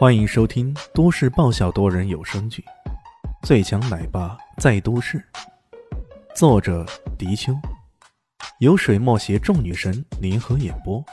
[0.00, 2.64] 欢迎收听都市爆笑多人有声剧
[3.46, 5.18] 《最强奶爸在都市》，
[6.34, 6.86] 作者：
[7.18, 7.52] 迪秋，
[8.60, 11.04] 由水墨携众女神联合演播，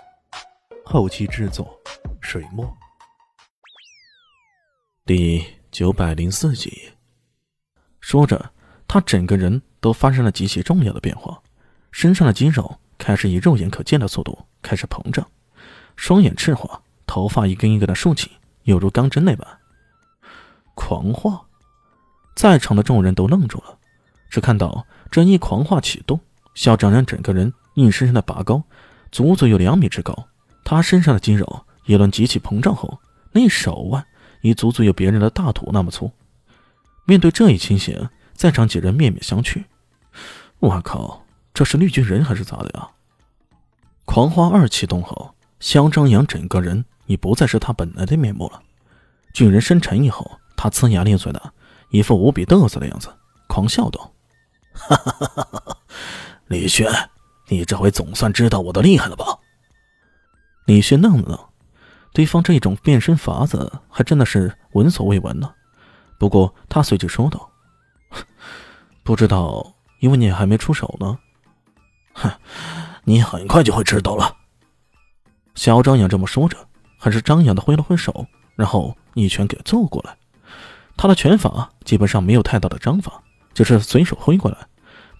[0.85, 1.77] 后期制作：
[2.21, 2.65] 水墨。
[5.05, 6.93] 第九百零四集。
[7.99, 8.53] 说着，
[8.87, 11.37] 他整个人都发生了极其重要的变化，
[11.91, 15.29] 身上的肌肉开始以肉眼可见的速度开始膨胀，
[15.97, 18.31] 双眼赤化，头发一根一根的竖起。
[18.67, 19.47] 犹如钢针那般，
[20.75, 21.41] 狂化，
[22.35, 23.77] 在场的众人都愣住了。
[24.29, 26.19] 只看到这一狂化启动，
[26.53, 28.61] 肖张扬整个人硬生生的拔高，
[29.09, 30.27] 足足有两米之高。
[30.65, 32.99] 他身上的肌肉一轮极其膨胀后，
[33.31, 34.05] 那手腕
[34.41, 36.11] 已足足有别人的大腿那么粗。
[37.05, 39.63] 面对这一情形，在场几人面面相觑。
[40.59, 41.23] 我靠，
[41.53, 42.89] 这是绿巨人还是咋的呀？
[44.03, 46.83] 狂化二启动后，肖张扬整个人。
[47.07, 48.61] 已不再是他本来的面目了。
[49.33, 51.53] 巨人生沉以后，他呲牙咧嘴的，
[51.89, 53.09] 一副无比嘚瑟的样子，
[53.47, 54.13] 狂笑道
[54.73, 55.77] ：“哈哈哈哈！
[56.47, 56.91] 李轩，
[57.47, 59.37] 你这回总算知道我的厉害了吧？”
[60.65, 61.39] 李轩愣了愣，
[62.13, 65.53] 对方这种变身法子还真的是闻所未闻呢。
[66.19, 67.49] 不过他随即说道
[69.03, 71.19] ：“不知道，因为你还没出手呢。
[72.13, 72.31] ”“哼，
[73.03, 74.35] 你很快就会知道了。”
[75.53, 76.57] 小张也这么说着。
[76.97, 80.17] 还是张扬的挥了挥手，然后一拳给揍过来。
[80.95, 83.21] 他的拳法基本上没有太大的章法，
[83.53, 84.57] 就是随手挥过来。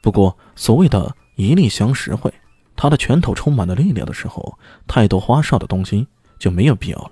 [0.02, 2.34] 不过所谓的一力降十会，
[2.76, 6.08] 他的拳头充满了力量的时候，太多花哨的东西
[6.40, 7.12] 就没有必要了。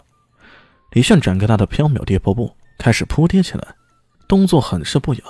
[0.91, 3.75] 李炫展开他的飘渺跌破步，开始扑跌起来，
[4.27, 5.21] 动作很是不雅，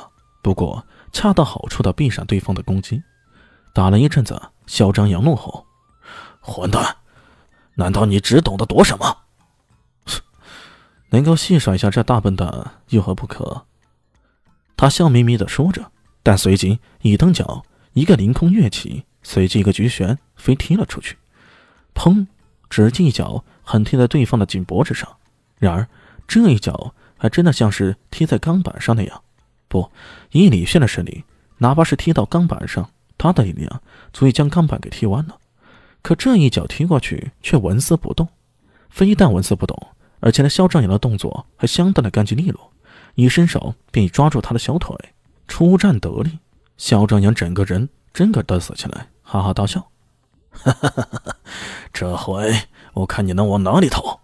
[0.41, 3.02] 不过恰到好处的避闪对方的攻击。
[3.73, 5.66] 打了一阵子，小张扬怒吼
[6.39, 6.95] ：“混蛋！
[7.73, 9.17] 难道你只懂得躲什么？”
[11.16, 13.63] 能够戏耍一下这大笨蛋有何不可？
[14.75, 15.89] 他笑眯眯的说着，
[16.22, 17.63] 但随即一蹬脚，
[17.94, 21.16] 一个凌空跃起，随即一个举旋飞踢了出去。
[21.94, 22.28] 砰！
[22.69, 25.09] 直接一脚狠踢在对方的颈脖之上。
[25.57, 25.88] 然而
[26.28, 29.22] 这一脚还真的像是踢在钢板上那样。
[29.69, 29.90] 不，
[30.31, 31.23] 以李炫的实力，
[31.59, 35.38] 哪怕是踢到钢板上，他的力量足以将钢板给踢弯了。
[36.01, 38.28] 可这一脚踢过去却纹丝不动，
[38.90, 39.88] 非但纹丝不动。
[40.25, 42.72] 而且，那肖张扬的动作还相当的干净利落，
[43.13, 44.97] 一伸手便已抓住他的小腿，
[45.47, 46.40] 出战得力。
[46.78, 49.80] 肖张扬整个人真个嘚瑟起来，哈哈大笑
[50.50, 51.35] ：“哈哈哈哈
[51.94, 52.52] 这回
[52.94, 54.19] 我看你能往哪里逃！”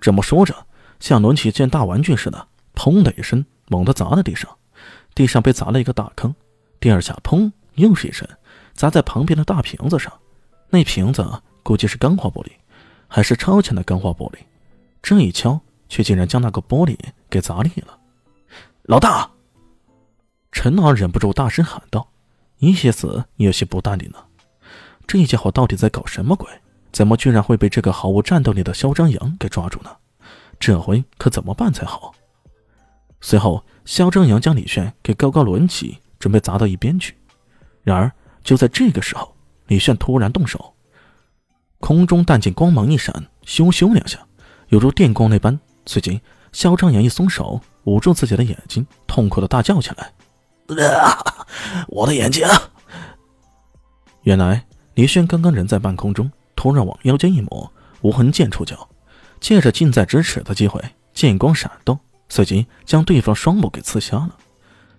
[0.00, 0.54] 这么说着，
[1.00, 4.48] 像抡起件大玩具似的，砰的一声，猛地砸在地上，
[5.16, 6.32] 地上被砸了一个大坑。
[6.78, 8.28] 第二下，砰，又是一声，
[8.74, 10.12] 砸在旁边的大瓶子上。
[10.68, 12.52] 那瓶子估计是钢化玻璃，
[13.08, 14.36] 还是超强的钢化玻璃。
[15.02, 16.96] 这一敲，却竟然将那个玻璃
[17.28, 17.98] 给砸裂了。
[18.82, 19.30] 老大，
[20.52, 22.08] 陈老忍不住大声喊道
[22.58, 24.26] ：“一些子有些不淡定了。
[25.06, 26.48] 这家伙到底在搞什么鬼？
[26.92, 29.96] 怎么居然会被这个毫无战斗力的嚣张扬给抓住呢？
[30.58, 32.14] 这回可怎么办才好？”
[33.20, 37.16] 随后，嚣张扬将李炫给高高抡起，准备砸到一边去。
[37.82, 38.10] 然而，
[38.42, 39.34] 就在这个时候，
[39.66, 40.74] 李炫突然动手，
[41.78, 44.18] 空中弹尽光芒一闪，咻咻两下。
[44.70, 46.20] 犹如电光那般，随即
[46.52, 50.12] 肖张扬一松手，捂住自己的眼睛，痛苦的大叫起来
[50.96, 51.18] ：“啊，
[51.88, 52.46] 我的眼睛！”
[54.22, 54.64] 原来
[54.94, 57.72] 李轩刚刚人在半空中，突然往腰间一抹，
[58.02, 58.76] 无痕剑出鞘，
[59.40, 60.80] 借着近在咫尺的机会，
[61.12, 61.98] 剑光闪动，
[62.28, 64.36] 随即将对方双目给刺瞎了。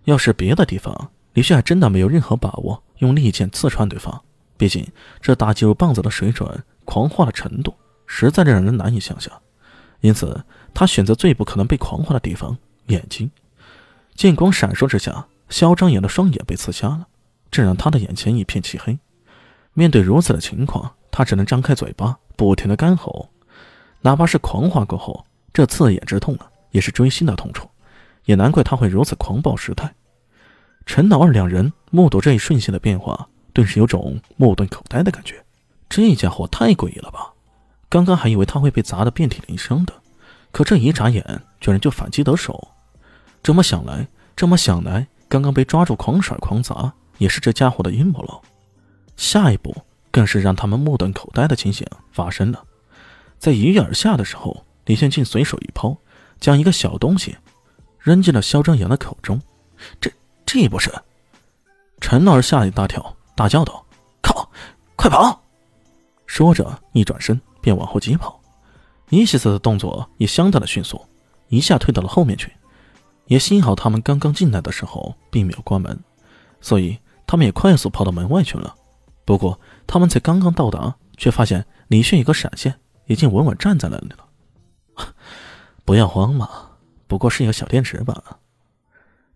[0.05, 4.21] 要是别的地方，李轩还真的没有任何把握用利剑刺穿对方，
[4.57, 4.85] 毕竟
[5.21, 7.73] 这大肌肉棒子的水准、狂化的程度，
[8.05, 9.31] 实在让人难以想象。
[10.01, 12.57] 因此，他选择最不可能被狂化的地方——
[12.87, 13.31] 眼睛。
[14.15, 17.07] 剑光闪烁之下，肖张扬的双眼被刺瞎了，
[17.49, 18.99] 这让他的眼前一片漆黑。
[19.73, 23.29] 面对如此的情况，他只能张开嘴巴，不停的干吼。
[24.01, 27.69] 哪怕是狂化过后，这刺眼之痛啊，也是锥心的痛楚。
[28.25, 29.91] 也难怪他会如此狂暴失态。
[30.85, 35.43] 陈老二两人目睹这一瞬息的变化，顿时有种目瞪口呆的感觉。
[35.89, 37.33] 这家伙太诡异了吧！
[37.91, 39.93] 刚刚还以为他会被砸得遍体鳞伤的，
[40.53, 41.21] 可这一眨眼，
[41.59, 42.69] 居然就反击得手。
[43.43, 48.41] 这么想来，这么想来，刚刚被抓住狂甩狂砸，也是这家伙的阴谋喽。
[49.17, 49.75] 下一步，
[50.09, 52.63] 更是让他们目瞪口呆的情形发生了。
[53.37, 55.97] 在一跃而下的时候，李炫竟随手一抛，
[56.39, 57.35] 将一个小东西
[57.99, 59.41] 扔进了肖正阳的口中。
[59.99, 60.09] 这
[60.45, 60.89] 这不是？
[61.99, 63.85] 陈老二吓了一大跳，大叫道
[64.23, 64.49] ：“靠，
[64.95, 65.43] 快跑！”
[66.25, 67.37] 说着，一转身。
[67.61, 68.41] 便往后疾跑，
[69.09, 71.05] 伊西斯的动作也相当的迅速，
[71.49, 72.51] 一下退到了后面去。
[73.27, 75.97] 也幸好他们刚刚进来的时候并没有关门，
[76.59, 78.75] 所以他们也快速跑到门外去了。
[79.23, 82.75] 不过他们才刚刚到达，却发现李炫一个闪现，
[83.05, 84.25] 已经稳稳站在那里了。
[85.85, 86.49] 不要慌嘛，
[87.07, 88.39] 不过是一个小电池罢了。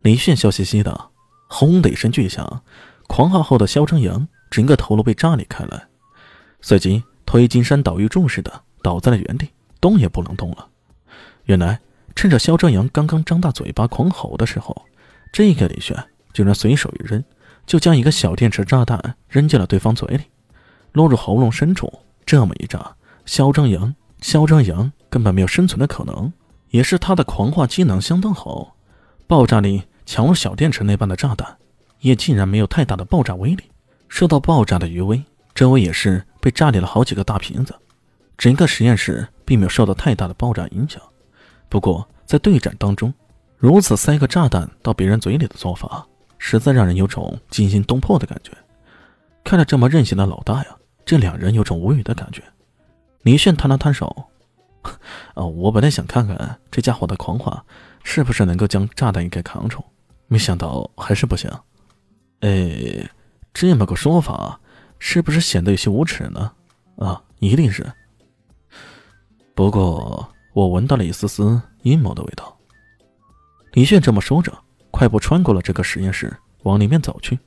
[0.01, 1.09] 李炫笑嘻嘻的，
[1.47, 2.63] 轰的一声巨响，
[3.07, 5.87] 狂化后的肖张羊整个头颅被炸裂开来，
[6.59, 9.49] 随即推金山倒玉柱似的倒在了原地。
[9.81, 10.67] 动也不能动了。
[11.43, 11.79] 原来，
[12.15, 14.75] 趁着肖正阳刚刚张大嘴巴狂吼的时候，
[15.31, 15.95] 这个李炫
[16.33, 17.23] 居然随手一扔，
[17.67, 20.23] 就将一个小电池炸弹扔进了对方嘴里，
[20.93, 21.91] 落入喉咙深处。
[22.25, 22.95] 这么一炸，
[23.27, 26.33] 肖正阳，肖正阳根本没有生存的可能。
[26.71, 28.75] 也是他的狂化机能相当好，
[29.27, 31.57] 爆炸力强如小电池那般的炸弹，
[31.99, 33.65] 也竟然没有太大的爆炸威力。
[34.09, 35.23] 受到爆炸的余威，
[35.53, 37.73] 周围也是被炸裂了好几个大瓶子。
[38.37, 41.01] 整个实验室并没有受到太大的爆炸影响，
[41.69, 43.11] 不过在对战当中，
[43.57, 46.05] 如此塞个炸弹到别人嘴里的做法，
[46.37, 48.51] 实在让人有种惊心动魄的感觉。
[49.43, 50.67] 看着这么任性的老大呀，
[51.03, 52.43] 这两人有种无语的感觉。
[53.23, 54.27] 李炫摊了摊手
[55.33, 57.65] ：“哦，我本来想看看这家伙的狂话
[58.03, 59.83] 是不是能够将炸弹给扛住，
[60.27, 61.49] 没想到还是不行。
[62.41, 63.09] 哎，
[63.51, 64.59] 这么个说法，
[65.07, 66.51] 是不是显得有些无耻呢？
[66.97, 67.85] 啊，一定是。”
[69.53, 72.57] 不过，我闻到了一丝丝阴谋的味道。
[73.73, 74.51] 李炫这么说着，
[74.89, 77.37] 快步穿过了这个实验室，往里面走去。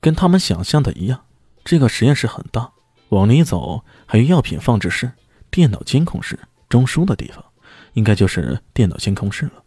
[0.00, 1.24] 跟他们想象的一样，
[1.64, 2.70] 这个实验室很大，
[3.08, 5.10] 往里走还有药品放置室、
[5.50, 6.38] 电脑监控室、
[6.68, 7.44] 中枢的地方，
[7.94, 9.64] 应该就是电脑监控室了。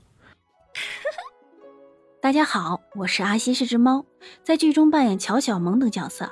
[2.23, 4.05] 大家好，我是阿西，是只猫，
[4.41, 6.31] 在剧中扮演乔小萌等角色。